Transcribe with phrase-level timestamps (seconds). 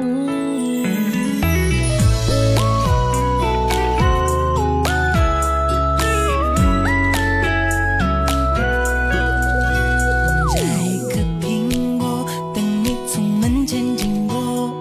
[0.00, 0.06] 摘
[10.84, 14.72] 一颗苹果等你从门前经过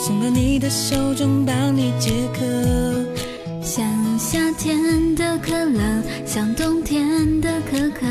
[0.00, 2.42] 送到你的手中帮你解渴
[3.60, 3.86] 像
[4.18, 8.06] 夏天的可乐像冬天的可可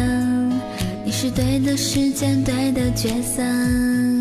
[1.04, 4.12] 你是对的时间对的角色。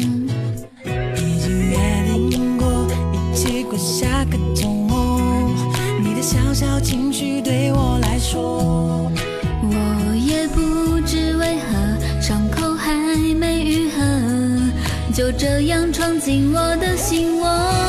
[6.22, 9.10] 小小情绪对我来说，
[9.60, 12.94] 我也不知为何，伤口还
[13.34, 17.81] 没愈合，就这样闯进我的心窝。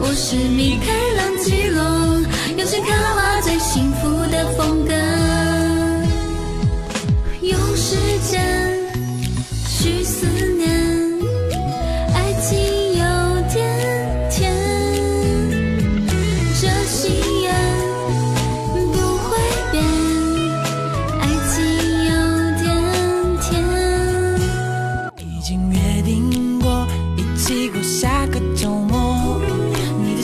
[0.00, 1.82] 我是米开朗基罗，
[2.56, 3.17] 用心刻画。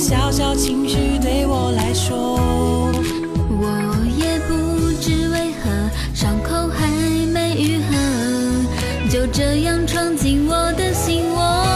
[0.06, 2.36] 小小情绪对我来说，
[3.48, 5.70] 我也不知为何，
[6.14, 6.91] 伤口还
[7.33, 11.73] 没愈合，就这样闯进我的心窝。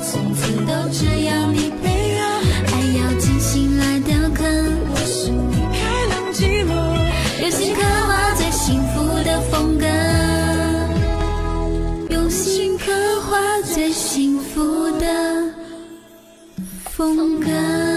[0.00, 2.22] 从此都只要你配合，
[2.66, 4.44] 爱要精心来雕刻。
[4.90, 5.78] 我是你开
[6.08, 6.70] 朗寂寞，
[7.42, 9.86] 用心刻画最幸福的风格，
[12.14, 12.92] 用心刻
[13.22, 15.06] 画最幸福的
[16.84, 17.87] 风格。